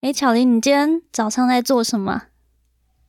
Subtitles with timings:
[0.00, 2.22] 哎，巧玲，你今天早上在做什么？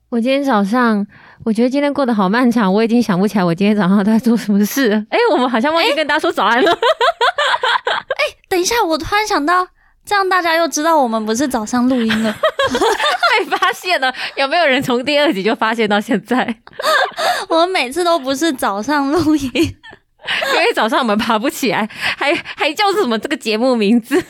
[0.09, 1.05] 我今天早上，
[1.46, 5.05] 我觉得今天过得好漫长，我已经想不起来我今天早上在做什么事。
[5.12, 6.71] 哎，我们好像忘记跟大家说早安了。
[6.71, 9.67] 哎，等一下，我突然想到，
[10.04, 12.33] 这样大家又知道我们不是早上录音了。
[13.37, 16.55] 被发现了，有没有人从第二集就发现到现在？
[17.49, 24.26] 我们每次都不是早上录音， 因为早上我们爬不起来，还还叫什么这个节目名字？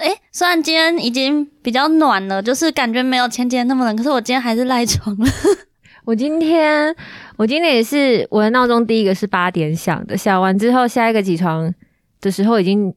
[0.00, 5.26] 哎，虽然今天已经比较暖了，就是感觉没有前几天那么冷，可是我今天还是赖床了。
[6.04, 6.94] 我今天，
[7.36, 11.72] 我今天也是，我的闹钟第一个是八点响的，响完之后，下一个起床
[12.20, 12.92] 的时候已经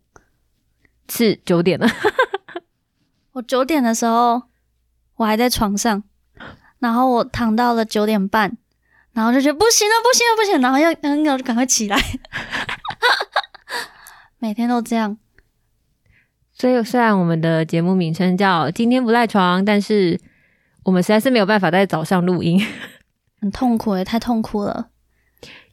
[1.09, 1.87] 是九点了。
[3.33, 4.41] 我九点的时候，
[5.17, 6.03] 我还在床上，
[6.79, 8.57] 然后我躺到了九点半，
[9.13, 10.91] 然后就觉得不行了，不行了，不行，然后要
[11.23, 11.97] 要赶快起来。
[14.39, 15.17] 每天都这样。
[16.57, 20.17] 所以，虽然我们的节目名称叫“今天不赖床”，但是
[20.83, 22.65] 我们实在是没有办法在早上录音，
[23.41, 24.87] 很痛苦诶，太痛苦了。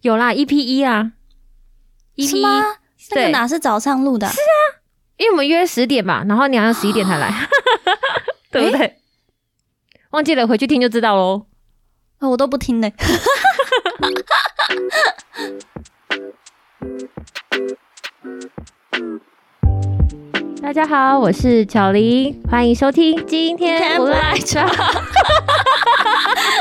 [0.01, 1.13] 有啦，EP 一啊
[2.17, 2.63] ，EP 吗？
[3.13, 4.27] 那个哪是早上录的？
[4.29, 4.83] 是啊，
[5.19, 7.33] 因为我们约十点吧，然后你好像十一点才来，
[8.51, 8.97] 对不对？
[10.11, 11.47] 忘记了，回去听就知道喽。
[12.19, 12.93] 我都不听嘞。
[20.63, 24.65] 大家好，我是巧玲，欢迎收听今天不赖床。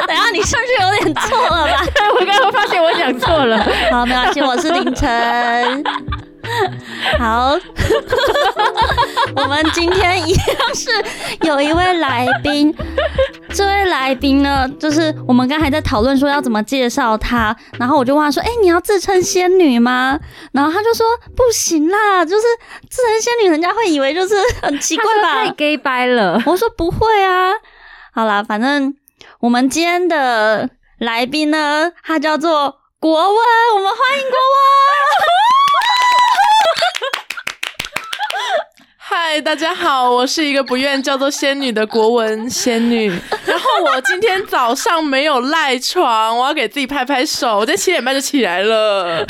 [0.07, 1.85] 等下你是不是有点错了吧？
[2.19, 3.63] 我刚刚发现我讲错了。
[3.91, 5.83] 好，没关系，我是凌晨。
[7.17, 7.57] 好，
[9.35, 10.89] 我们今天一样是
[11.41, 12.73] 有一位来宾。
[13.53, 20.17] 这位来宾呢，就是我们刚才在讨论说要怎么介绍他，然后我就问他说：“哎，你要自称仙女吗？”
[20.53, 22.43] 然后他就说：“不行啦，就是
[22.89, 25.43] 自称仙女，人家会以为就是很奇怪吧？
[25.43, 27.51] 太 gay 掰了。”我说：“不会啊，
[28.13, 28.95] 好啦，反正
[29.41, 33.37] 我们今天的来宾呢，他叫做国文，
[33.75, 35.00] 我们欢迎国文。”
[39.33, 43.07] 嗨，大家好，我是一个不愿叫做仙女的国文 仙女。
[43.45, 47.59] 然后我今天早上没有赖床，我要给自己拍拍手。
[47.59, 49.25] 我在七点半就起来了。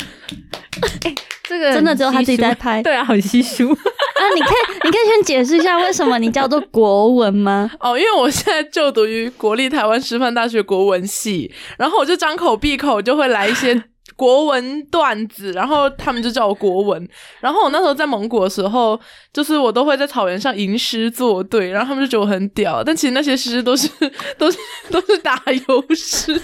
[1.48, 4.22] 这个真的只有他自己在拍，对啊，很稀疏 啊。
[4.34, 7.70] 你可以，你可以先解释一下为什么你叫做国文吗？
[7.78, 13.84] 哦，因为我现在就读于国立台湾师范大学国文系，然后我就张口闭口就会来一些。
[14.16, 17.08] 国文段子，然后他们就叫我国文。
[17.40, 18.98] 然后我那时候在蒙古的时候，
[19.32, 22.82] 就是我都会在草原上吟诗作对，然后他们就觉得我很屌。
[22.84, 23.88] 但其实那些诗都是
[24.38, 24.58] 都是
[24.90, 26.40] 都是打油诗，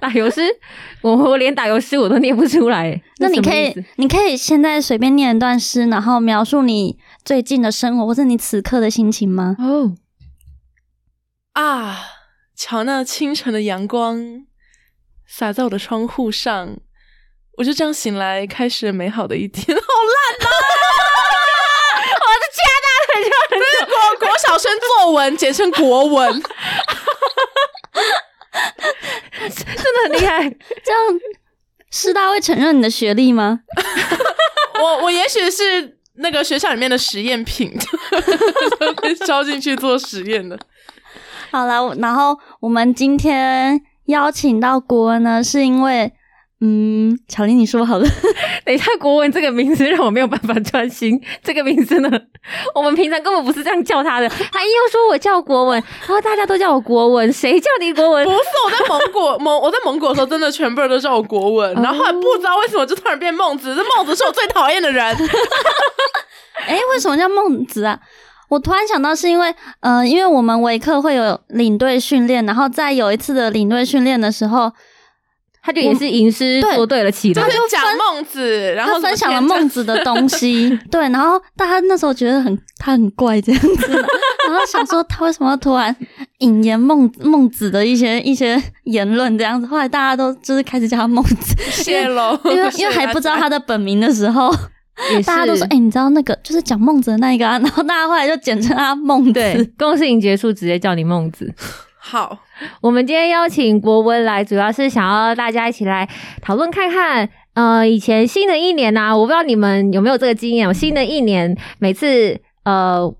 [0.00, 0.42] 打油诗，
[1.02, 3.00] 我我连打油诗我都念不出来。
[3.20, 9.56] 那你可以你可以现在随便念一段诗，然后描述你最近的生活或者你此刻的心情吗？
[9.58, 9.94] 哦
[11.52, 11.98] 啊，
[12.56, 14.46] 瞧那清晨的阳光。
[15.26, 16.76] 洒在我的窗户上，
[17.58, 19.74] 我就这样醒来，开始美好的一天。
[19.76, 20.50] 好烂啊！
[22.22, 22.88] 我的天呐，
[23.50, 23.94] 这是 国
[24.28, 26.42] 国小生作文，简称国文，
[29.32, 30.48] 真的很厉害。
[30.84, 31.00] 这样
[31.90, 33.60] 师大会承认你的学历吗？
[34.80, 37.72] 我我也许是那个学校里面的实验品，
[39.00, 40.58] 被招进去做实验的。
[41.50, 43.80] 好了，然后我们今天。
[44.12, 46.12] 邀请到国文呢，是因为，
[46.60, 48.06] 嗯，巧玲，你说好了。
[48.64, 51.20] 等一下，国文这个名字让我没有办法专心。
[51.42, 52.08] 这个名字呢，
[52.76, 54.28] 我们平常根本不是这样叫他的。
[54.28, 58.24] 他又说我叫国文，然后大家都叫我国文，谁叫你国文？
[58.24, 61.74] 不是我在蒙古蒙我在蒙古的时候，真的全部人都叫我国文。
[61.74, 65.04] 然后后来不知道为什么就突然变孟子，这孟子是我最讨厌的人。
[66.66, 67.98] 哎，为什么叫孟子啊？
[68.52, 74.70] 我突然想到，是因为，呃，因为我们维克会有领队训练，然后在有一次的领队训练的时候，
[75.62, 83.86] 他就也是吟诗作对了起来，就讲孟子，然后分享了孟子的 东西，对，然后大家那时候觉得很他很怪这样子，
[84.46, 85.96] 然后想说他为什么突然
[86.40, 94.54] 引言孟孟子的一些一些言论这样子，后来大家都就是开始叫他孟子，谢喽，因为因为还不知道他的本名的时候。
[95.26, 97.58] 大家都说，哎，你知道那个就是讲孟子的那一个啊？
[97.62, 99.72] 然后大家后来就简称他孟子。
[99.78, 101.52] 公事营结束，直接叫你孟子。
[101.98, 102.38] 好，
[102.80, 106.08] 我们今天邀请国文来，主要是想要大家一起来
[106.40, 107.28] 讨论看看。
[107.54, 110.72] 呃，以前新的一年呢，我不知道你们有没有这个经验。
[110.74, 113.14] 新的一年，每次呃。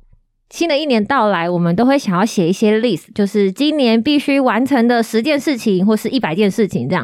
[0.52, 7.02] 新的一年到来，我们都会想要写一些 list，就是今年必须完成的十件事情，或是一百件事情这样。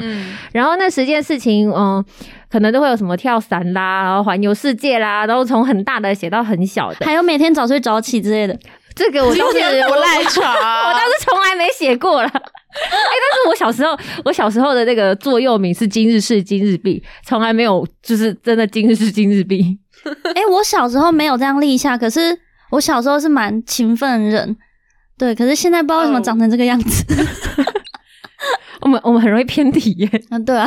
[0.53, 2.05] 然后那十件事情，嗯，
[2.51, 8.55] 可能都会有什么跳伞啦，然后环游世界啦，然后从很大的写到很小的，还有每天早睡早起之类的。
[8.95, 12.29] 这个我倒是不赖床，我倒是从来没写过了。
[12.29, 13.97] 哎、但是我小时候，
[14.27, 19.79] 我小时候的那个座右铭是“今日事今日毕”，从来没有就是真的“今日事今日毕
[20.35, 22.39] 哎、我小时候没有这样立下，可是
[22.71, 24.57] 我小时候是蛮勤奋的人，
[25.17, 27.05] 对，可是现在不知道为什么哦长成这个样子。
[28.81, 30.09] ”。我们我们很容易偏题耶。
[30.31, 30.65] 嗯，对啊，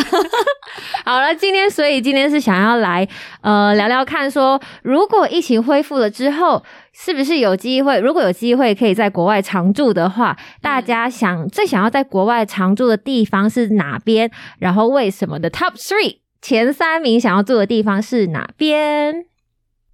[1.06, 3.08] 好了，今天所以今天是想要来
[3.40, 6.62] 呃聊聊看说，如果疫情恢复了之后，
[6.94, 8.00] 是不是有机会？
[8.00, 14.30] 如果有机会可以在国外常住的话，大家想、最想要在国外常住的地方是哪边？
[14.60, 19.26] 然后为什么的 Top Three 前三名想要住的地方是哪边？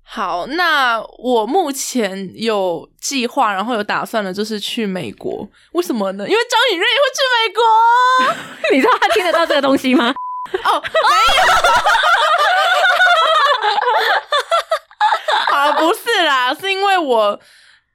[0.10, 5.48] 好，那我目前有计划，然后有打算的，就是去美国。
[5.74, 6.26] 为什么呢？
[6.28, 7.62] 因为张雨瑞也会去美国。
[8.74, 10.16] 你知道他听得到这个东西吗？
[10.64, 10.90] 哦，没
[11.36, 11.44] 有。
[15.48, 17.38] 好， 不是啦，是因为我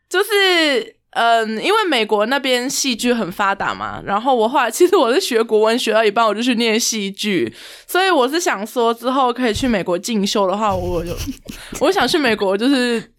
[0.09, 7.55] 就是嗯，因为美国那边戏剧很发达嘛，然后我后来其实我是学国文学到一半，我就去念戏剧，
[7.87, 11.17] 所以我是想说之后可以去美国进修的话，我就
[11.81, 13.13] 我想去美国就是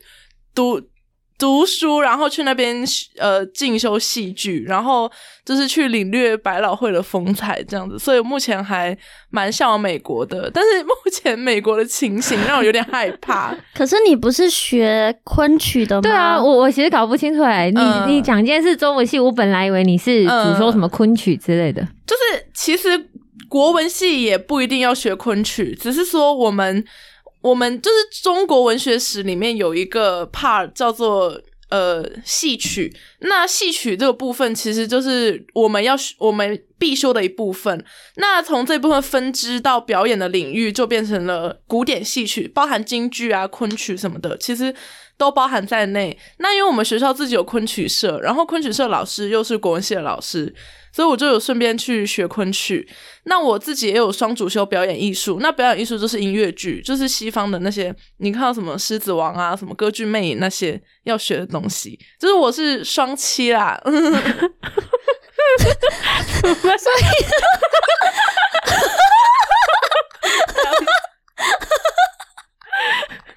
[0.54, 0.82] 读。
[1.38, 2.84] 读书，然后去那边
[3.18, 5.12] 呃进修戏剧，然后
[5.44, 8.96] 就是去领略百老汇的风采这样子，所以目前还
[9.30, 10.50] 蛮向往美国的。
[10.54, 13.54] 但是目前美国的情形让我有点害怕。
[13.76, 16.02] 可是你不是学昆曲的吗？
[16.02, 21.82] 对啊，我我其实搞不清楚哎、你、嗯你讲今天是中文系，我本来以为你是主修什么昆曲之类的。
[22.06, 23.10] 就是其实
[23.50, 26.84] 国文系也不一定要学昆曲，只是说我们
[27.44, 32.92] 我们就是中国文学史里面有一个 part 叫做呃戏曲。
[33.20, 37.86] 那戏曲这个部分其实就是我们要我们必修的一部分。
[38.18, 44.76] 那从这部分分支到表演的领域，就变成了古典戏曲，包含京剧啊、昆曲什么的，其实。
[45.16, 46.18] 都包含在内。
[46.40, 50.52] 那因为我们学校自己有昆曲社，然后昆曲社老师又是国文系的老师，
[50.92, 52.86] 所以我就有顺便去学昆曲。
[53.26, 63.80] 那我自己也有双主修表演艺术，那表演艺术就是音乐剧，就是西方的那些，你看到什么《狮子王》啊、什么《歌剧魅影》那些要学的东西，就是我是双栖啦。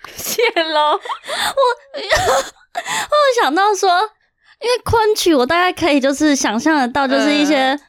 [0.16, 0.42] 谢
[0.72, 1.00] 喽，我
[3.40, 3.90] 想到说，
[4.60, 7.80] 因为昆曲，我大概可以就是想象得到，就是一些、嗯。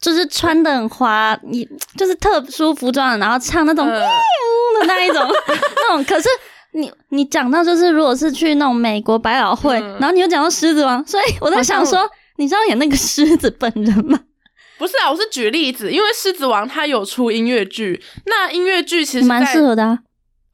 [0.00, 1.68] 就是穿的很华，你
[1.98, 4.00] 就是特殊服装的，然后唱那种嗯。
[4.00, 5.22] 的那一种
[5.76, 6.02] 那种。
[6.04, 6.26] 可是
[6.72, 9.98] 你你讲到就是，如果是去那种美国百老汇，嗯。
[10.00, 14.18] 然后你又讲到狮子王，所以我在想好说，你知道演那个狮子本人吗？
[14.78, 19.98] 不是啊，我是举例子，因为《狮子王》它有出音乐剧，那音乐剧其实蛮适合的、啊。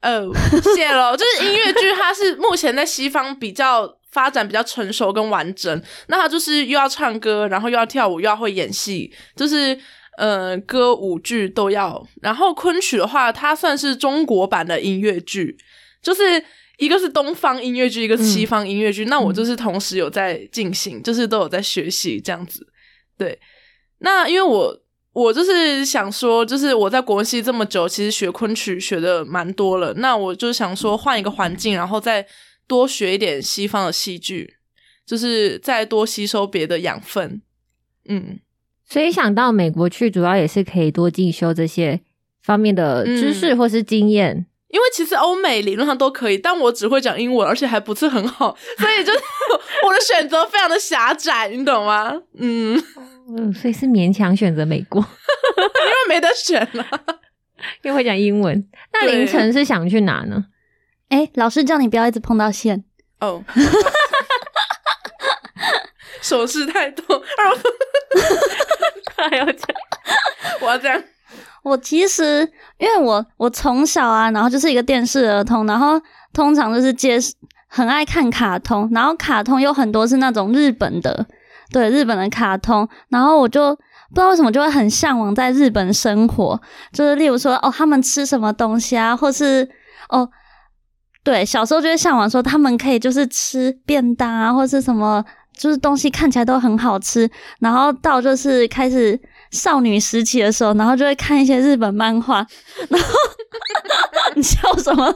[0.01, 0.29] 哦，
[0.75, 1.15] 谢喽。
[1.17, 5.81] 就是音乐剧，它是目前在西方比较发展比较成熟跟完整。
[6.07, 9.79] 那它就是又要唱歌，然后又要跳舞，又要会演戏，就是
[10.17, 12.05] 呃歌舞剧都要。
[12.21, 15.55] 然后昆曲的话，它算是中国版的音乐剧，
[16.03, 16.43] 就是
[16.77, 19.05] 一个是东方音乐剧，一个是西方音乐剧。
[19.05, 22.65] 那我就是同时有在进行，就是都有在学习这样子。
[23.17, 23.39] 对，
[23.99, 24.83] 那因为我。
[25.13, 29.91] 我就是想说，就是我在国文系这么久，其实学昆曲学的蛮多了。
[29.95, 32.23] 那我就想说，换一个环境，然后再
[32.67, 34.57] 多学一点西方的戏剧，
[35.07, 37.41] 就是再多吸收别的养分。
[38.07, 38.37] 嗯，
[38.87, 41.99] 所以想到美国去，主要也是可以多进修这些
[42.43, 44.45] 方面的知识或是经验。
[44.69, 49.19] 因为其实欧美理论上都可以，但我只会讲英文，而且还不是很好，所以就是
[49.83, 52.13] 我的选择非常的狭窄，你懂吗？
[52.37, 52.81] 嗯，
[53.35, 55.01] 嗯，所以是勉强选择美国，
[55.57, 56.85] 因为没得选了。
[57.81, 58.67] 因为会讲英文。
[58.93, 60.45] 那凌晨是想去哪呢？
[61.09, 62.83] 哎、老师叫你不要一直碰到线。
[63.19, 63.43] 哦，
[66.21, 67.23] 手势太多，
[69.15, 69.67] 还 要讲
[70.59, 71.03] 我要这样。
[71.67, 75.99] 我其实因为我我从小啊，然后就是一个电视儿童，然后
[76.33, 77.19] 通常就是接
[77.67, 81.25] 很爱看卡通，然后卡通有很多是那种日本的，
[81.71, 86.59] 对日本的卡通，然后我就不知道为什么就会很向往在日本生活，
[86.93, 89.69] 就是例如说哦他们吃什么东西啊，或是
[90.09, 90.29] 哦。
[91.23, 95.21] 对，小时候就会向往说他们可以就是吃便当啊，或是什么，
[95.53, 97.29] 就是东西看起来都很好吃。
[97.59, 99.19] 然后到就是开始
[99.51, 102.45] 少女时期的时候，然后就会看一些日本漫画，
[102.89, 103.07] 然后
[104.35, 105.05] 你笑什么？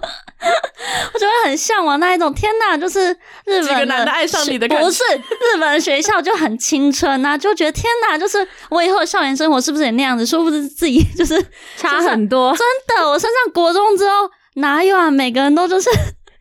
[1.14, 3.12] 我就会很向往那一种，天哪，就是
[3.46, 10.26] 日本男的爱上你的感觉不是日本的学校就很青春啊，就觉得天哪，就是我以后的校园生活是不是也那样子？
[10.26, 11.44] 说不定自己就是
[11.78, 12.56] 差很多。
[12.56, 12.66] 真
[12.98, 15.12] 的，我升上国中之后哪有啊？
[15.12, 15.90] 每个人都就是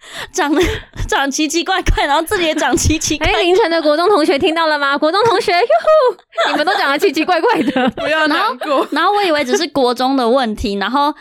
[0.33, 0.61] 长得
[1.09, 3.43] 长奇奇怪怪，然后自己也长奇奇怪哎，怪。
[3.43, 4.97] 凌晨的国中同学听到了吗？
[4.97, 7.89] 国中同学，哟呼，你们都长得奇奇怪怪的。
[7.91, 8.87] 不要难过。
[8.91, 11.15] 然后我以为只是国中的问题，然后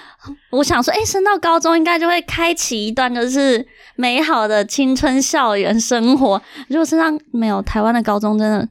[0.52, 6.42] 我想说，哎、升到高中应该就会开启一段就是美好的青春校园生活。
[6.70, 8.68] 如果身上没有，台湾的高中真的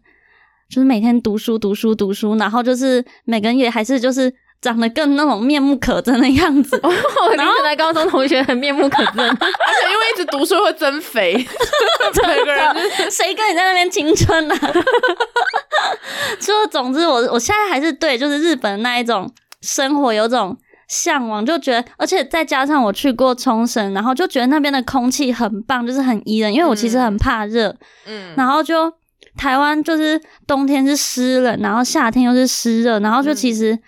[0.71, 6.79] 就是每天读书读书读书，然后就是每个月还是就是长得更那种面目可憎的样子。
[6.83, 9.23] 我凌晨的高中同学很面目可憎。
[9.29, 11.35] 而且因为一直读书会增肥，
[12.27, 12.75] 每个人
[13.11, 14.57] 谁跟你在那边青春啊？
[16.41, 20.57] 就总之我，我现在还是对就是日本那一种生活有种
[20.89, 26.53] 向往，就觉得，而且再加上我去过冲绳，然后就觉得那边的空气很棒，就是很宜人。
[26.53, 27.75] 因为我其实很怕热，
[28.07, 28.93] 嗯，然后就
[29.37, 33.79] 台湾就是冬天是湿冷，然后夏天又是湿热，然后就其实、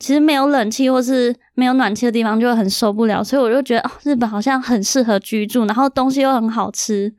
[0.00, 7.14] 其实没有冷气或是没有暖气的地方就很受不了，所以我就觉得哦，日本好像很适合居住，然后东西又很好吃。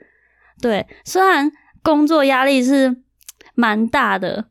[0.59, 1.49] 对，虽然
[1.81, 2.97] 工作压力是
[3.55, 4.45] 蛮大的，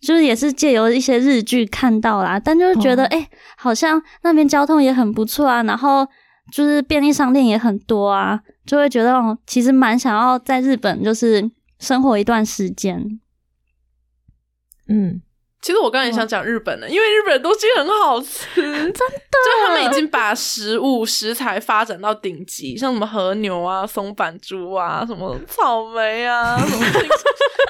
[0.00, 6.06] 就是也是借由一些日剧看到啦，但就是觉得哦哎、好像那边交通也很不错啊，然后
[6.52, 13.20] 就是便利商店也很多啊，就会觉得哦，其实蛮想要在日本就是生活一段时间。
[14.88, 15.20] 嗯，
[15.60, 27.02] 其实我刚才也想讲日本的，因为日本的东西很好吃， 真的，就他们已经把食物食材发展到顶级，像什么和牛啊、松板猪啊、什么草莓啊、 什么青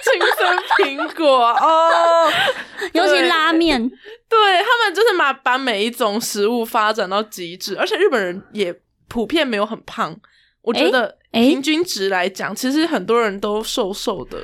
[0.02, 2.30] 青森苹果哦，
[2.92, 3.80] 尤其拉面，
[4.28, 8.74] 对他们就是把把每一种食物发展到极致，而且日本人也
[9.08, 10.14] 普遍没有很胖，
[10.62, 14.38] 我觉得平均值来讲，其实很多人都瘦瘦的。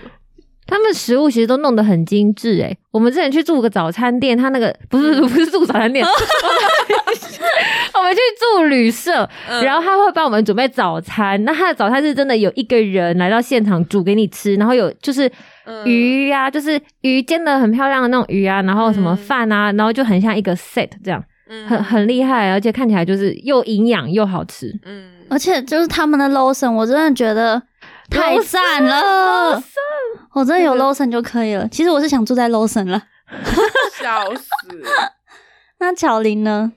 [0.74, 6.04] 他们食物其实都弄得很精致诶、我们之前去住个早餐店，他那个不是不是住早餐店，
[7.94, 9.64] 我们去住旅社，嗯。
[9.64, 11.42] 然后他会帮我们准备早餐。
[11.44, 15.30] 那他的早餐是真的有一个人来到现场煮给你吃，然后有就是
[15.64, 15.86] 嗯。
[15.86, 19.16] 鱼呀、就是鱼煎的很漂亮的那种鱼啊，然后什么嗯。
[19.16, 21.64] 饭啊，然后就很像一个 set 这样，嗯。
[21.68, 24.72] 很很厉害，而且看起来就是又营养又好吃。
[24.84, 27.62] 嗯，而且就是他们的 Lawson，我真的觉得
[28.10, 29.62] 太赞了。
[30.32, 31.68] 我真的有 Lawson 就可以了。
[31.68, 33.02] 其实我是想住在 Lawson 了。
[34.00, 34.48] 笑死。
[35.80, 36.72] 那巧玲呢？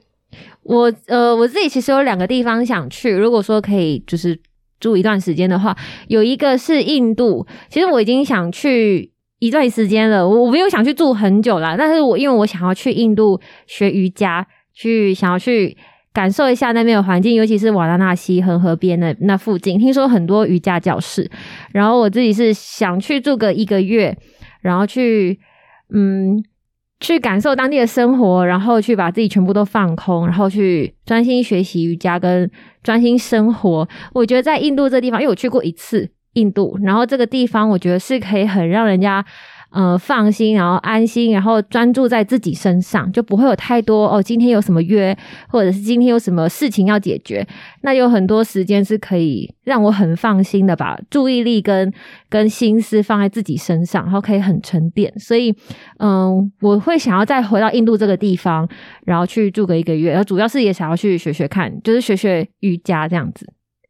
[0.64, 4.40] 我呃我自己其实有两个地方想去，如果说可以就是
[4.80, 5.76] 住一段时间的话，
[6.08, 15.78] 有一个是印度，其实我已经想去一段时间了，我我没有想去住很久啦，但是我因为我想要去印度学瑜伽，去想要去。
[16.18, 21.30] 感受一下那边的环境，尤其是瓦拉纳西恒河边的那附近，听说很多瑜伽教室。
[21.72, 24.18] 然后我自己是想去住个一个月，
[24.62, 25.40] 然后去
[25.94, 26.44] 嗯
[27.00, 32.50] 去感受当地的生活，然后去把自己全部都放空，然后去专心学习瑜伽跟
[32.82, 33.88] 专心生活。
[34.14, 39.24] 我觉得在印度这地方，因为我去过一次印度，然后这个地方我觉得是可以很让人家。
[39.70, 44.24] 呃，放心，然后安心，然后专注在自己身上，就不会有太多哦。
[44.24, 45.16] 今天有什么约，
[45.50, 47.46] 或者是今天有什么事情要解决，
[47.82, 51.94] 那有很多时间是可以让我很放心的把注意力跟
[52.30, 55.14] 跟心思放在自己身上，然后可以很沉淀。
[55.20, 55.54] 所以，
[56.00, 58.68] 嗯，我会想要再回到印度这个地方，
[59.06, 63.46] 然后去住个一个月，然后主要是也想要去学学看，就是学学瑜伽这样子。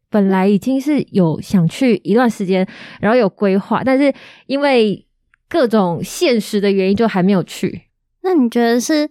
[0.10, 2.66] 本来已经是有想去一段时间，
[3.02, 4.12] 然后有规划，但是
[4.46, 5.06] 因为
[5.50, 7.84] 各种现实的原因，就还没有去。
[8.24, 9.10] 那你觉得是？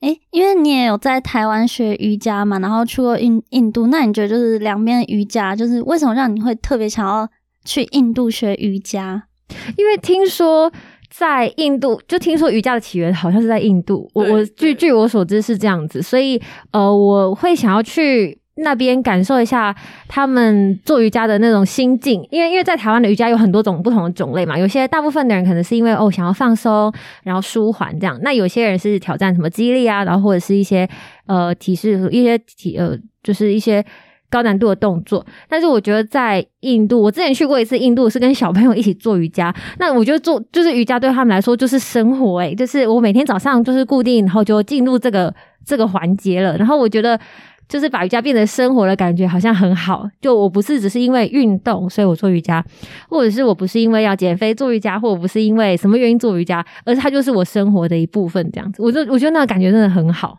[0.00, 7.28] 诶，因为你也有在台湾学瑜伽嘛，然后去过印印度，那你觉得就是两边瑜伽，就是为什么让你会特别想要
[7.64, 9.24] 去印度学瑜伽？
[9.76, 10.72] 因为听说
[11.10, 14.08] 在印度，就听说瑜伽的起源好像是在印度。
[14.14, 16.40] 我我据对据我所知是这样子，所以
[16.70, 18.37] 呃，我会想要去。
[18.60, 19.74] 那边感受一下
[20.06, 30.88] 他们做瑜伽的那种心境，因为因为在台湾的瑜伽有很多种不同的种类嘛，有些大部分的人可能是因为哦想要放松，然后舒缓这样，那有些人是挑战什么肌力啊，然后或者是一些
[31.26, 33.84] 呃提示一些体呃就是一些
[34.30, 35.24] 高难度的动作。
[35.48, 39.54] 但是我觉得在印度，我之前去过一次印度，是跟小朋友一起做瑜伽。
[39.78, 45.32] 那我觉得做就是瑜伽对他们来说就是生活、欸，就是我每天早上就是固定，然后就进入这个
[45.64, 46.56] 这个环节了。
[46.56, 47.18] 然后我觉得
[47.68, 50.08] 就是把瑜伽变成生活的感觉，好像很好。
[50.20, 52.64] 就我不是只是因为运动所以我做瑜伽，
[53.08, 58.82] 或者是我不是因为要减肥做瑜伽，或我不是因为什么原因做瑜伽，而是它就是我生活的一部分这样子。
[58.82, 60.38] 我就我觉得那个感觉真的很好，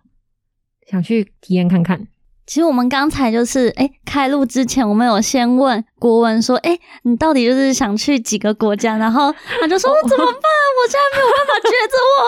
[0.89, 2.07] 想去体验看看。
[2.47, 8.97] 其实我们刚才就是，哎、开录之前，我们有先问国文说，哎、你到底就是想去几个国家？
[8.97, 9.31] 然后
[9.61, 10.33] 他就说，我 怎么办？
[10.33, 11.68] 我现在没有办法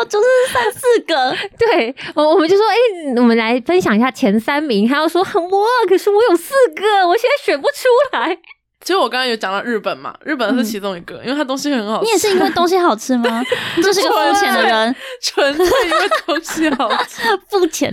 [0.06, 1.36] 就是三四个。
[1.58, 2.76] 对，我我们就说，哎、
[3.18, 4.88] 我们来分享一下前三名。
[4.88, 8.38] 他又说，我可是我有四个，我现在选不出来。
[8.82, 12.06] 其实我刚刚有讲到日本嘛，日本是其中一个，因为它东西很好吃。
[12.06, 13.44] 你也是因为东西好吃吗？
[13.78, 17.22] 你就是个肤浅的人，纯粹因为东西好吃。
[17.48, 17.90] 肤浅。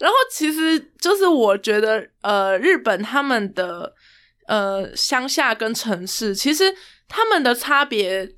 [0.00, 3.92] 然后其实就是我觉得，呃，日本他们的
[4.48, 6.74] 呃乡下跟城市，其实
[7.08, 8.28] 他们的差别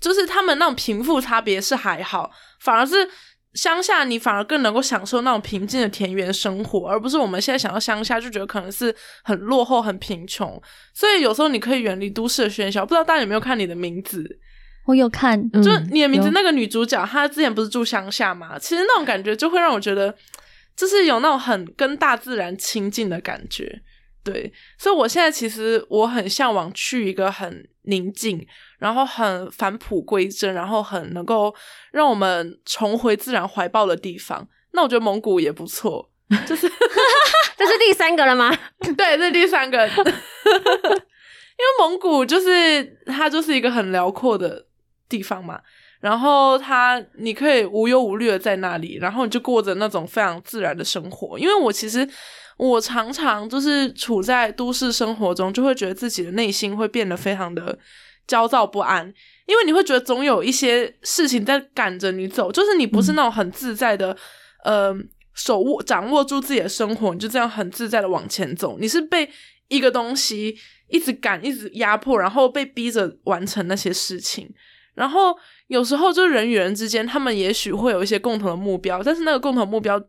[0.00, 3.08] 就是他们那种贫富差别是还好，反而是
[3.54, 10.60] 乡下你反而更能够享受那种平静的田园生活，而不是我们现在想到乡下就觉得可能是很落后、很贫穷。
[10.92, 12.84] 所以有时候你可以远离都市的喧嚣。
[12.84, 14.38] 不知道大家有没有看你的名字？
[14.84, 18.58] 我有看，嗯就你的名字那个女主角，她之前不是住乡下嘛？
[18.58, 20.14] 其实那种感觉就会让我觉得，
[20.76, 23.82] 就是有那种很跟大自然亲近的感觉。
[24.22, 28.46] 对，所以我现在其实我很向往去一个很宁静，
[28.78, 31.54] 然后很返璞归真，然后很能够
[31.92, 34.46] 让我们重回自然怀抱的地方。
[34.72, 36.10] 那我觉得蒙古也不错，
[36.46, 36.68] 就是
[37.56, 38.54] 这是第三个了吗？
[38.96, 44.66] 对，这是第三个， 因为蒙古就是它就是一个很辽阔的
[45.08, 45.58] 地方嘛，
[46.00, 51.38] 然后它你可以无忧无虑的在那里，然后你就过着那种非常自然的生活。
[51.38, 52.06] 因为我其实
[52.58, 57.78] 我常常就是处在都市生活中，就会觉得自己的内心会变得非常的
[58.26, 59.12] 焦躁不安，
[59.46, 64.16] 因为你会觉得总有一些事情在赶着你走，就是你不是那种很自在的，
[64.64, 64.96] 呃。
[65.38, 68.78] 手握掌握住自己的生活，你就这样很自在的往前走。
[68.80, 69.28] 你是被
[69.68, 70.56] 一个东西
[70.88, 74.50] 一直赶、一直压迫，然后被逼着完成那些事情。
[74.94, 80.02] 然后有时候就人与人之间，他们也许会有一些共同的目标，但是那个共同目标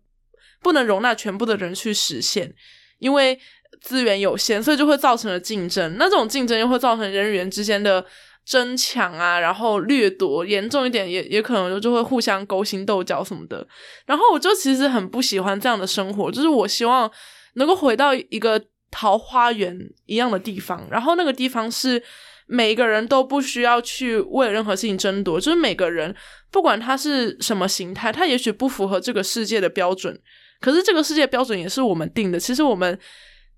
[0.62, 2.55] 不能容纳全部的人去实现，
[3.00, 3.38] 因为
[3.81, 5.96] 资源有限，所以就会造成了竞争。
[5.98, 8.03] 那这种竞争又会造成人与人之间的
[8.46, 13.67] 争抢啊，然后掠夺，严重一点也也可能就会互相勾心斗角什么的。
[14.05, 17.12] 然后我就其实很不喜欢这样的生活，就是我希望
[17.55, 22.01] 能够回到一个桃花源一样的地方，然后那个地方是
[22.46, 26.15] 每一个人都不需要去为任何事情争夺，就是每个人
[26.50, 30.18] 不管他是什么形态，他也许不符合这个世界的标准，
[30.61, 32.40] 可是这个世界标准也是我们定的。
[32.40, 32.98] 其实我们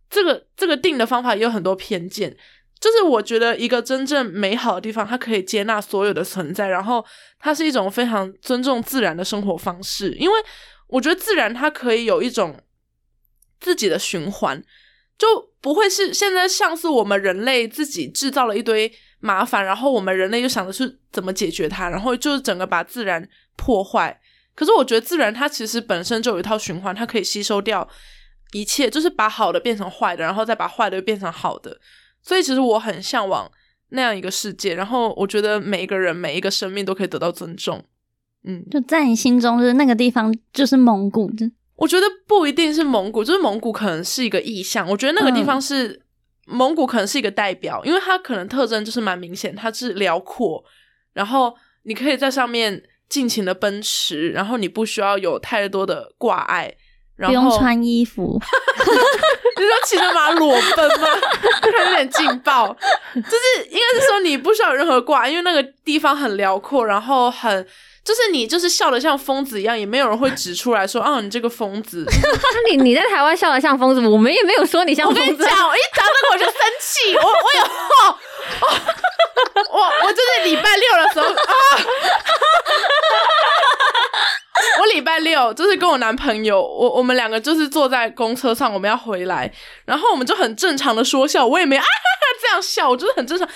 [0.09, 2.35] 这个这个定的方法也有很多偏见。
[2.79, 7.05] 就是我觉得一个真正美好的地方，它可以接纳所有的存在，然后
[7.37, 10.13] 它是一种非常尊重自然的生活方式。
[10.13, 10.35] 因为
[10.87, 12.57] 我觉得自然它可以有一种
[13.59, 14.63] 自己的循环，
[15.17, 15.27] 就
[15.59, 24.17] 不会是现在像是我们人类自己制造了一堆麻烦，然后我们人类就想的是怎么解决它，然后就是整个把自然破坏。
[24.55, 27.85] 可是我觉得自然它其实本身就有一套循环，它可以吸收掉
[28.51, 31.79] 一切，就是把好的变成坏的，然后再把坏的变成好的。
[32.21, 33.49] 所以其实我很向往
[33.89, 37.83] 那样一个世界，然后我觉得每一个人每一个生命都可以得到尊重。
[38.43, 44.87] 嗯，就在你心中，就是那个地方就是蒙古，就我觉得不一定是蒙古，就是蒙古可能是一个意象。
[44.89, 46.01] 我觉得那个地方是、
[46.45, 50.63] 蒙古，可能是一个代表，因为它可能特征就是蛮明显，它是辽阔，
[51.13, 56.73] 然后你可以在上面尽情的奔驰，然后你不需要有太多的挂碍，
[57.19, 58.39] 然后不用穿衣服。
[59.59, 61.07] 你说骑着马裸奔吗？
[61.61, 62.67] 看有点劲爆，
[63.13, 67.67] 就是应该是说你不需要有任何挂，因为那个地方很辽阔，然后很
[68.03, 72.05] 就是你就是笑得像疯子一样，也没有人会指出来说啊你这个疯子。
[72.07, 75.45] 那你你在台湾笑得像疯子，我们也没有说你像我疯子啊。
[75.45, 77.27] 跟你讲，我一讲这个我就生气，我我
[77.59, 78.17] 有哦
[78.61, 78.65] 哦
[79.71, 81.53] 我我就是礼拜六的时候啊，
[84.79, 89.51] 我礼拜六就是跟我男朋友，我我们两个就是坐在公车上，我们要回来，
[89.85, 93.47] 然后我们就很正常的说笑，我也没啊哈哈这样笑，我就是很正常，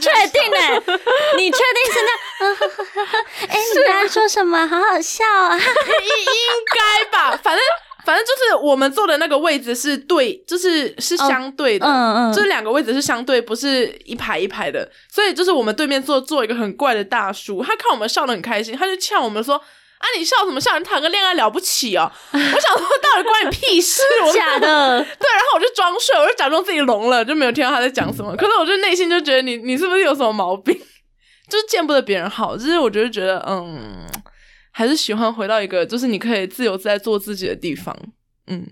[0.00, 0.80] 确定哎、
[1.36, 2.44] 你确定是那？
[3.48, 4.66] 哎、你刚才说什么？
[4.66, 5.56] 好好笑啊！
[5.58, 5.64] 应应
[6.72, 7.62] 该吧，反正
[8.04, 19.60] 反正就是我们坐的那个位置是对，就是是相对的，嗯嗯就是两个位置是相对，不是一排一排的，所以就是我们对面坐坐一个很怪的大叔，他看我们笑得很开心，他就呛我们说。
[20.04, 20.18] 啊！
[20.18, 20.78] 你笑什么笑？
[20.78, 22.12] 你谈个恋爱了不起哦！
[22.32, 24.02] 我想说，到底关你屁事？
[24.34, 28.34] 假的， 对，然后我就装睡，我就假装自己聋了，就没有听到他在讲什么。
[28.36, 30.78] 可是我就内心就觉得你你是不是有什么毛病？
[31.48, 34.06] 就是见不得别人好，就是我就觉得嗯，
[34.72, 37.96] 还是喜欢回到一个就是你可以自由自在做自己的地方。
[38.46, 38.66] 嗯，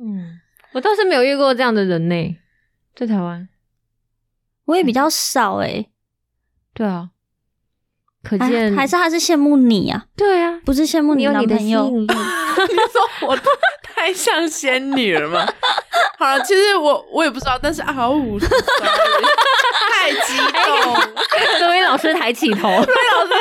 [0.00, 0.40] 嗯，
[0.72, 2.36] 我倒是没有遇过这样的人呢，
[2.94, 3.48] 在台湾。
[4.66, 5.86] 我也比较少哎、
[6.74, 7.17] 对啊，还
[8.28, 11.84] 可见还是他是羡慕你啊，对啊，不是羡慕你有你的男朋友。
[11.86, 12.12] 吸引力。
[12.68, 13.38] 你说我
[13.82, 15.46] 太像仙女了吗？
[16.18, 20.94] 好了，其实我我也不知道，但是啊，五十太激动，
[21.60, 23.32] 各位老师抬起头，被老师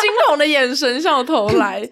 [0.00, 1.88] 惊恐的眼神向我投来。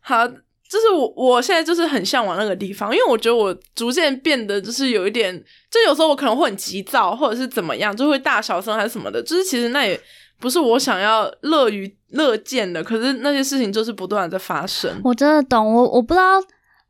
[0.00, 5.32] 好，就是我我现在就是很向往那个地方，因为我觉得我逐渐变得就是有一点，
[5.70, 9.98] 就有时候我可能会很急躁，或者是怎么样，就会大小声还是什么的，就是其实那也
[10.44, 14.92] 不是我想要乐于乐见的，可是那些事情就是不断的在发生。
[15.02, 16.34] 我真的懂，我我不知道，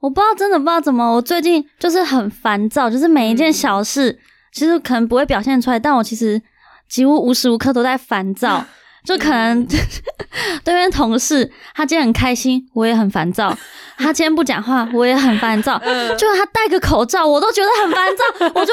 [0.01, 4.19] 我不知道，真的不知道怎么，我最近就是很烦躁，就是每一件小事，
[4.51, 6.43] 其实可能不会表现出来，但我其实
[6.89, 8.65] 几乎无时无刻都在烦躁。
[9.05, 9.67] 就可能
[10.65, 13.51] 对面同事他今天很开心，我也很烦躁；
[13.99, 15.81] 他今天不讲话，我也很烦躁。
[15.85, 18.67] 嗯就他戴个口罩，我都觉得很烦躁，我就不知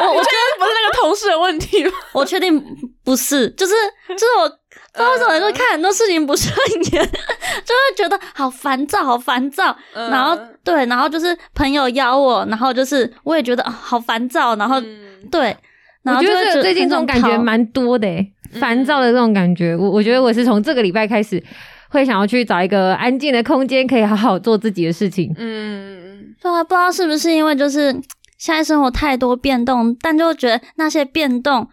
[0.00, 1.92] 道，我我我觉得不是那个同事的问题吗？
[2.12, 2.62] 我确定
[3.04, 3.74] 不是，就是
[4.08, 6.52] 就是我不知道为什么就看很多事情不顺
[6.92, 7.04] 眼，
[7.64, 9.76] 就会觉得好烦躁，好烦躁。
[9.94, 15.56] 嗯然后对，然后就是朋友邀我，然后就是我也觉得、啊好烦躁，然后、嗯对，
[16.02, 19.74] 然我觉得后就是最近这种感觉蛮多的诶，烦躁的这种感觉。
[19.76, 21.42] 我我觉得我是从这个礼拜开始，
[21.90, 25.34] 会想要去找一个安静的空间，可以好好做自己的事情。
[25.36, 27.92] 嗯，对啊，不知道是不是因为就是
[28.38, 31.68] 现在生活太多变动，但就觉得那些变动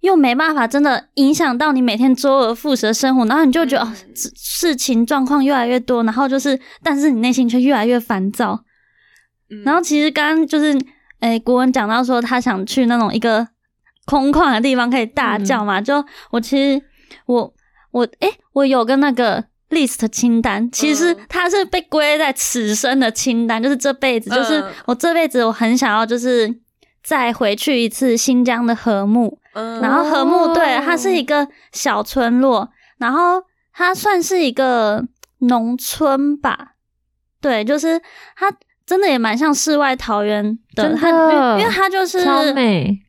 [0.00, 8.64] 又没办法真的影响到你每天周而复始的生活，然后你就觉得、嗯哦，事事情状况越来越多，然后就是，但是你内心却越来越烦躁。
[9.50, 10.74] 嗯然后其实刚刚就是，
[11.20, 13.46] 诶、国文讲到说他想去那种一个
[14.06, 16.82] 空旷的地方可以大叫嘛，就我其实
[17.26, 17.54] 我
[17.90, 21.18] 我诶、我有个那个 list 清单，其实嗯。
[21.28, 24.72] 它是被归在此生的清单，就是这辈子，就是嗯。
[24.86, 26.52] 我这辈子我很想要就是
[27.02, 29.80] 再回去一次新疆的和木，嗯。
[29.80, 35.04] 然后和木对，哦它是一个小村落，然后它算是一个
[35.38, 36.74] 农村吧，
[37.40, 38.00] 对，就是
[38.36, 38.52] 它
[38.84, 40.90] 真的也蛮像世外桃源的，
[41.58, 43.00] 因为它就是超美，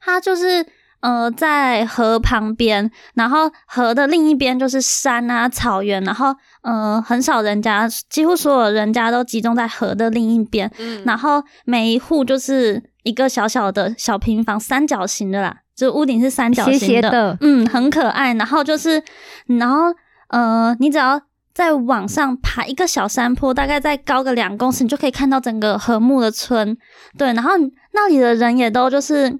[0.00, 0.64] 它就是
[1.00, 18.34] 呃在河旁边，然后河的另一边就是山啊草原，然后呃很少人家，几乎所有人家都集中在河的另一边，嗯然后每一户就是一个小小的小平房，三角形的啦，就屋顶是三角形斜斜的嗯，很可爱。
[18.34, 19.02] 然后就是，
[19.46, 19.94] 然后
[20.30, 21.20] 呃，你只要
[21.54, 26.76] 再往上爬一个小山坡，大概再高个两公尺，你就可以看到整个和睦的村。
[27.16, 27.52] 对，然后
[27.92, 29.38] 那里的人也都就是。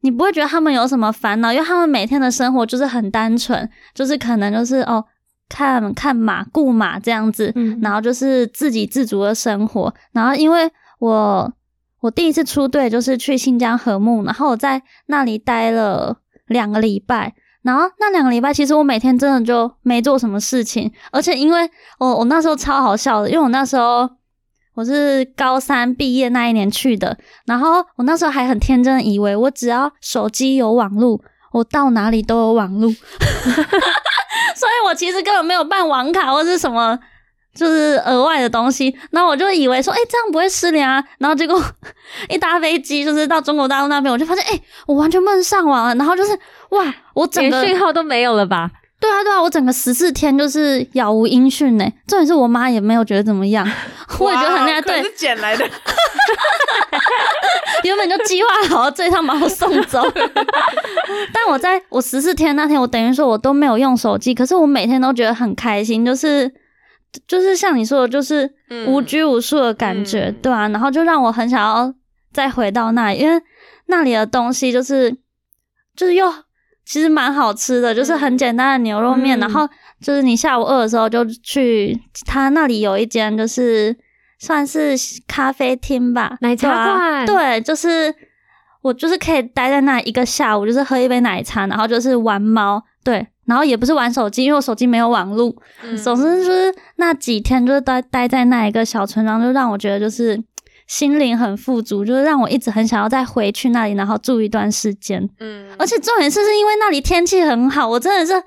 [0.00, 5.04] 你不会觉得他们有什么烦恼，因为他们每天的生活就是很单纯，就是可能就是哦，
[5.48, 9.92] 看看马、顾马这样子，嗯然后就是自给自足的生活。
[10.12, 11.52] 然后因为我
[12.00, 17.34] 我第一次出队就是去新疆和木，然后我在那里待了两个礼拜。
[17.62, 24.08] 然后那两个礼拜，其实我每天真的就没做什么事情，而且因为我我那时候超好笑的，因为我那时候
[24.78, 31.20] 我是高三毕业那一年去的，然后我那时候还很天真以为我只要手机有网路，
[31.52, 32.88] 我到哪里都有网路，
[34.54, 36.96] 所以我其实根本没有办网卡或是什么。
[37.54, 41.02] 就是额外的东西，然后我就以为说，哎、这样不会失联啊。
[41.18, 41.60] 然后结果
[42.28, 45.94] 一搭飞机，就是到中国大陆那边，我就发现，哎、我完全不能上网了。
[45.96, 46.38] 然后就是，
[46.70, 48.70] 哇，我整个讯号都没有了吧？
[49.00, 51.84] 对啊，对啊，我整个十四天就是杳无音讯呢。
[52.06, 53.66] 重点是我妈也没有觉得怎么样，
[54.18, 54.80] 我也觉得很厉害。
[54.80, 55.64] 对捡来的，
[57.84, 60.02] 原本就计划好这一趟把我送走，
[61.32, 66.52] 但我在我十四天那天，我等于说我都没有用手机，可是我每天都觉得很开心，就是
[67.28, 71.94] 就是像你说的，就是嗯无拘无束的感觉，嗯对啊，然后就让我很想要
[72.32, 73.40] 再回到那里，因为
[73.86, 75.16] 那里的东西就是
[75.94, 76.32] 就是又
[76.88, 79.40] 其实蛮好吃的，就是很简单的牛肉面，嗯。
[79.40, 79.68] 然后
[80.00, 83.94] 就是你下午饿的时候就去他那里有一间就是
[84.38, 84.94] 算是
[85.26, 87.26] 咖啡厅吧，奶茶馆。
[87.26, 88.14] 对，就是
[88.80, 95.94] 我就是可以待在那一个下午，就是喝一杯奶茶，然后就是玩猫，对，然后也不是玩手机，因为我手机没有网路，嗯。
[95.98, 100.42] 总之就是那几天就是待待在那一个小村庄，就让我觉得就是
[100.88, 105.28] 心灵很富足，就是让我一直很想要再回去那里，然后住一段时间。
[105.38, 108.42] 嗯而且重点是是因为那里天气很好，我真的是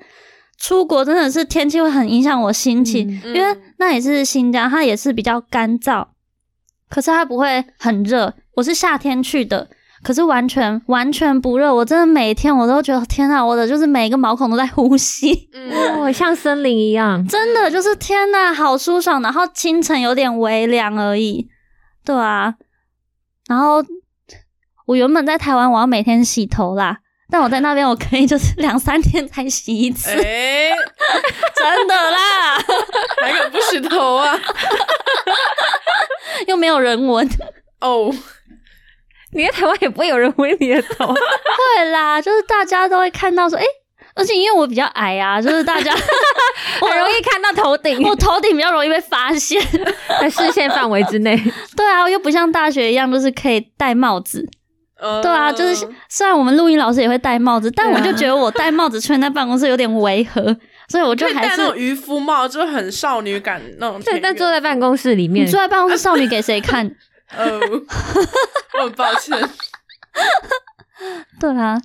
[0.58, 6.06] 出国真的是天气会很影响我心情，嗯因为那也是新疆，它也是比较干燥，
[6.90, 8.34] 可是它不会很热。
[8.56, 9.68] 我是夏天去的。
[10.04, 15.48] 可是完全完全不热，我真的每天我都觉得天呐，我的就是每一个毛孔都在呼吸。
[15.54, 15.70] 嗯
[16.02, 17.24] 哦，像森林一样。
[17.28, 19.22] 真的就是天呐，好舒爽。
[19.22, 21.46] 然后清晨有点微凉而已，
[22.04, 22.54] 对啊。
[23.48, 23.84] 然后
[24.86, 26.98] 我原本在台湾，我要每天洗头啦，
[27.30, 30.70] 但我在那边我可以就是两三天才洗一次，哎、
[31.54, 32.56] 真的啦，
[33.22, 34.38] 还敢不洗头啊？
[36.46, 37.28] 又没有人闻。
[37.80, 38.14] 哦，
[39.32, 43.64] 你在台湾也不会有人闻你的头，对啦，就是大家都会看到说，哎、
[44.14, 49.60] 而且因为我比较矮啊， 就是大家很容易看到头顶，我头顶比较容易被发现。
[50.20, 51.36] 在视线范围之内。
[51.76, 54.48] 对啊，又不像大学一样，就是可以戴帽子。
[54.98, 60.56] 呃对啊，就是虽然我们录音老师也会戴帽子，但我就觉得我戴帽子出现在办公室有点违和，
[60.88, 66.86] 所以我就还是戴那种渔夫帽，就很少女感那种对，但坐在办公室里面你坐，在办公室少女给谁看？
[67.36, 67.60] 哦，
[68.78, 69.36] 我很抱歉。
[71.40, 71.76] 对啊，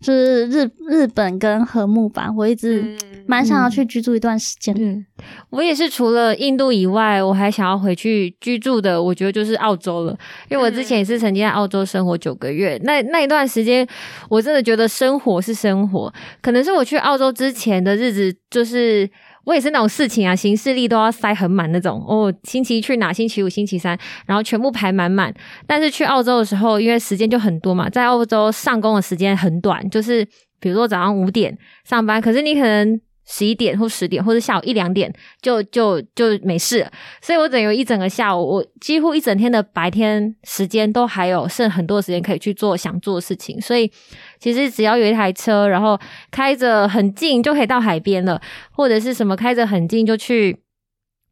[0.00, 4.74] 就是日日本跟和睦吧，我一直嗯蛮想要去居住一段时间。
[4.78, 5.04] 嗯，
[5.50, 10.18] 我也是除了印度以外，我还想要回去居住的，我觉得就是澳洲了。
[10.48, 13.86] 因为我之前也是曾经在澳洲生活九个月，那那一段时间，
[14.28, 16.12] 我真的觉得生活是生活。
[16.40, 19.08] 可能是我去澳洲之前的日子，就是
[19.50, 22.04] 我也是那种事情啊，行事历都要塞很满那种。
[22.06, 25.34] 哦，星期一去哪，星期五、星期三，然后全部排满满。
[25.66, 30.24] 但是去澳洲的时候，因为时间就很多嘛，在澳洲上工的时间很短，就是
[30.60, 36.86] 比如说早上五点上班，可是你可能十一点或十点或者下午一两点就就就没事，
[37.20, 43.90] 所以我整有一整个下午，我几乎一整天的白天时间都还有剩很多时间可以去做想做的事情，所以
[44.38, 45.98] 其实只要有一台车，然后
[46.30, 48.40] 开着很近就可以到海边了，
[48.72, 50.58] 或者是什么开着很近就去。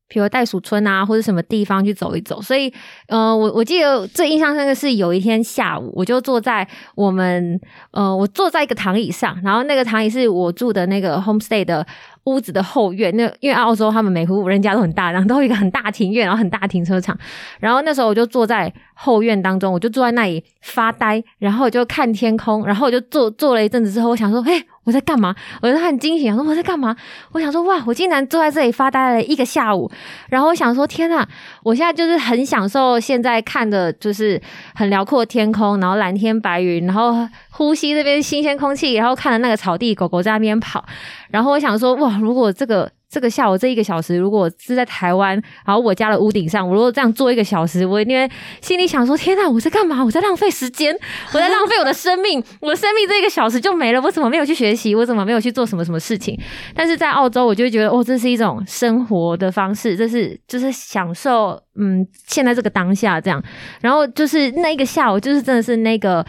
[0.09, 2.73] 比如袋鼠村啊，或者什么地方去走一走，所以，
[3.09, 11.87] 呃，我我记得最印象深刻是有一天下午，我就坐在我们，呃，我坐在一个躺椅上，然后那个躺椅是我住的那个 homestay 的
[12.25, 13.15] 屋子的后院。
[13.17, 17.17] 那因为澳洲他们每户人家都很大，然后都有一个很大庭院，然后很大停车场。
[17.61, 25.33] 然后那时候我就坐在后院当中，我就坐在那里发呆，然后我就看天空，然后我就坐坐了一阵子之后，我想说，嘿，我在干嘛？
[25.63, 26.97] 我就很惊喜，想说我在干嘛？
[27.31, 29.89] 我想说，哇，我竟然坐在这里发呆了一个下午。
[30.31, 31.25] 然后我想说，天呐，
[31.63, 34.41] 我现在就是很享受现在看的，就是
[34.75, 37.15] 很辽阔天空，然后蓝天白云，然后
[37.51, 40.85] 呼吸这边新鲜空气，然后看着那个草地，狗狗在那边跑。
[41.31, 50.05] 然后我想说，哇，如果这个这个下午这一个小时，如果是在台湾，然后我家的屋顶上，我如果这样坐一个小时，我一定心里想说，天呐，我在干嘛？
[50.05, 50.95] 我在浪费时间，
[51.33, 54.95] 我在浪费我的生命，我的生命这一个小时就没了，我怎么没有去学习？
[54.95, 56.39] 我怎么没有去做什么什么事情？
[56.75, 63.43] 但是在澳洲，我就会觉得，哦，这是一种生活的方式，这是就是享受，嗯，现在这个当下这样。
[63.81, 66.25] 然后就是那一个下午，就是真的是那个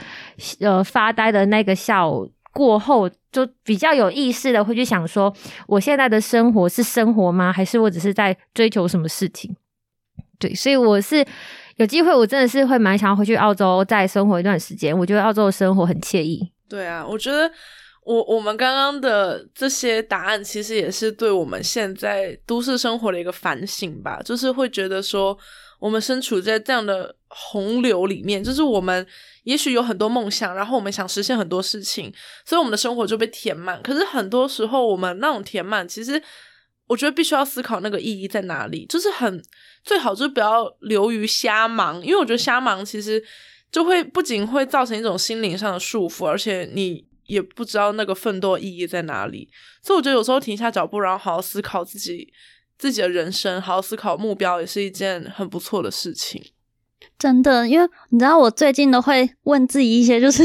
[0.61, 5.33] 呃发呆的那个下午过后，就比较有意识的会去想说，
[5.65, 7.53] 我现在的生活是生活吗？
[7.53, 9.55] 还是我只是在追求什么事情？
[10.37, 11.25] 对，所以我是
[11.77, 14.97] 有机会，我真的是会蛮想要回去澳洲再生活一段时间。
[14.97, 16.51] 我觉得澳洲的生活很惬意。
[16.67, 17.49] 对啊，我觉得
[18.03, 24.21] 我我们刚刚的这些答案，其实也是对我们现在都市生活的一个反省吧。
[24.25, 25.37] 就是会觉得说，
[25.79, 29.05] 我们身处在这样的洪流里面，就是我们
[29.43, 32.11] 也许有很多梦想，然后我们想实现很多事情，
[32.45, 33.81] 所以我们的生活就被填满。
[33.81, 36.21] 可是很多时候，我们那种填满，其实
[36.87, 39.43] 我觉得必须要思考那个意义在哪里，就是很
[39.83, 43.23] 最好就不要流于瞎忙，因为我觉得瞎忙其实
[43.71, 49.47] 就会不仅会造成一种心灵上的束缚，而且你也不知道那个奋斗意义在哪里。
[49.83, 52.33] 所以我觉得有时候停下脚步，然后好好思考自己
[52.79, 56.43] 自己的人生，好好思考目标，也是一件很不错的事情。
[57.17, 60.43] 真的，因为你知道，我最近都会问自己一些 就是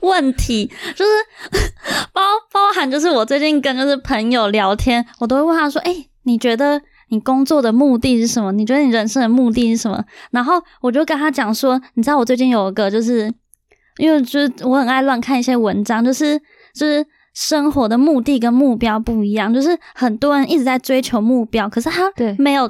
[0.00, 1.10] 问题，就是
[2.12, 8.52] 包包含就是我最近跟就是朋友聊天，我都会问他说：“哎、你觉得你工作的目的是什么？
[8.52, 13.32] 你觉得你人生的目的是什么？”然后我就跟他讲说：“你知道我最近有一个就是，
[13.98, 16.38] 因为就是我很爱乱看一些文章，就是
[16.74, 22.68] 就是。”生活的目的跟目标不一样，就是很多人一直在追求目标，可是他对没有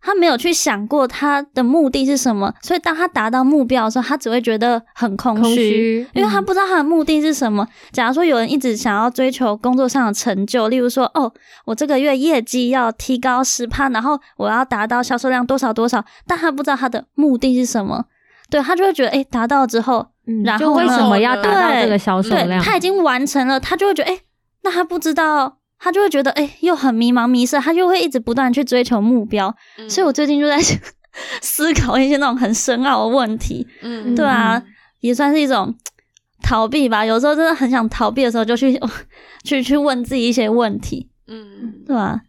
[0.00, 7.66] 他没有去想过他的目的是什么，所以当他达到目标的时候，他只会觉得很空虚，空因为他嗯不知道他的目的是什么。
[7.90, 11.32] 假如说有人一直想要追求工作上的成就，例如说，哦，
[11.64, 18.04] 我这个月业绩要提高十趴，然后我要达到销售量多少多少，但他不知道他的目的是什么，
[18.48, 22.62] 对他就会觉得，诶，达到之后，嗯然后为什么要达到这个销售对量？
[22.62, 24.20] 他已经完成了，他就会觉得，诶，
[24.62, 25.57] 那他不知道。
[25.78, 29.88] 他就会觉得，诶，又很迷茫迷失，他就会一直不断去追求目标，嗯。
[29.88, 30.58] 所以我最近就在
[31.40, 34.14] 思考一些那种很深奥的问题，嗯。
[34.14, 34.62] 对啊，
[35.00, 35.74] 也算是一种
[36.42, 37.04] 逃避吧。
[37.04, 38.78] 有时候真的很想逃避的时候，就去
[39.44, 41.74] 去去问自己一些问题，嗯。
[41.86, 42.20] 对吧、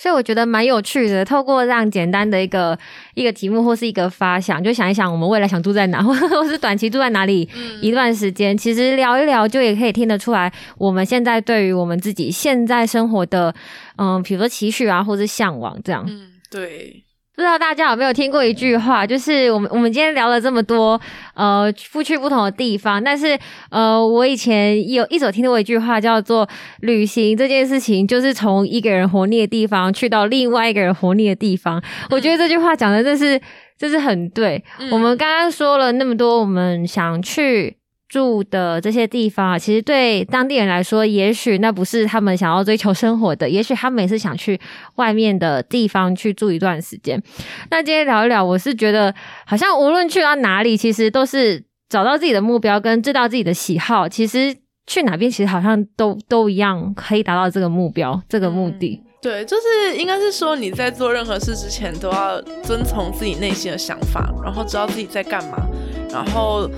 [0.00, 1.22] 所以我觉得蛮有趣的。
[1.22, 2.78] 透过这样简单的一个
[3.12, 7.46] 一个题目或是一个发想，就想一想我们未来想住在哪，或 或是短期住在哪里
[7.82, 13.54] 一段时间，其实聊一聊就也可以听得出来，我们现在对于我们自己现在生活的，
[13.98, 16.02] 嗯，比如说期许啊，或是向往这样。
[16.08, 17.04] 嗯，对。
[17.36, 21.00] 不知道大家有没有听过一句话，就是我们我们今天聊了这么多，
[21.34, 23.38] 呃，不去不同的地方，但是
[23.70, 26.46] 呃，我以前有一首听过一句话，叫做
[26.80, 31.82] 旅行这件事情，就是从一个人活腻的地方去到另外一个人活腻的地方。
[32.10, 33.40] 我觉得这句话讲的真是，
[33.78, 34.62] 真是很对。
[34.92, 37.79] 我们刚刚说了那么多，我们想去。
[38.10, 44.60] 住的这些地方啊，其实对当地人来说，也许那不是他们想要追求生活的，也许他们也是想去
[44.96, 47.22] 外面的地方去住一段时间。
[47.70, 49.14] 那今天聊一聊，我是觉得
[49.46, 54.56] 好像无论去到哪里，其实都是找到自己的目标，跟知道自己的喜好，其实
[54.88, 59.00] 去哪边其实好像都都一样，可以达到这个目标、这个目的。
[59.22, 65.64] 对，就是应该是说你在做任何事之前，都要遵从自己内心的想法，然后知道自己在干嘛，
[66.10, 66.68] 然后。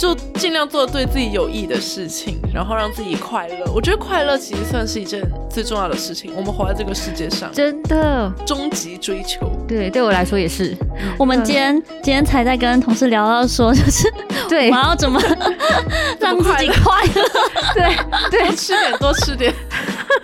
[0.00, 3.70] 就尽量做对自己有益的事情，然后让自己快乐。
[3.70, 6.32] 我觉得快乐其实算是一件最重要的事情。
[6.34, 9.46] 我们活在这个世界上，真的终极追求。
[9.68, 10.74] 对，对我来说也是。
[11.20, 14.10] 我们今天今天才在跟同事聊到说，就是
[14.48, 15.20] 对，我要怎么
[16.18, 17.22] 让自己快乐？
[17.74, 17.94] 对
[18.30, 19.54] 对，多吃点，多吃点，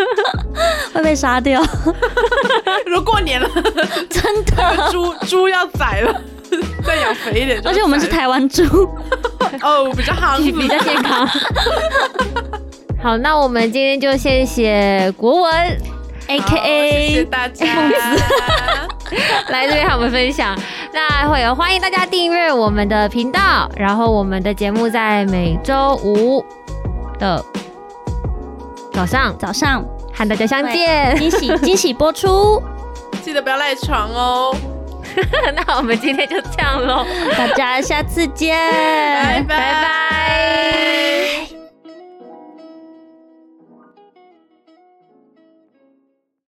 [0.95, 1.63] 会被杀掉。
[2.87, 3.47] 如果过年了，
[4.09, 6.19] 真的，猪猪要宰了。
[6.85, 8.63] 再养肥一点，而且我们是台湾猪。
[9.63, 11.27] 哦，比较好，比较健康。
[13.03, 15.53] 好，那我们今天就谢谢国文
[16.29, 17.67] ，A K A，谢谢大家。
[19.49, 20.59] 来这边和我们分享。
[20.93, 26.45] 那会有欢迎大家订阅我们的频道，然后我们的节目在每周五
[27.19, 27.45] 的
[28.93, 29.37] 早上。
[29.39, 29.85] 早上。
[30.19, 32.63] 和大家相见，惊喜惊喜播出，
[33.23, 34.57] 记得不要赖床哦。
[35.55, 38.57] 那我们今天就这样喽，大家下次见，
[39.47, 41.56] 拜拜。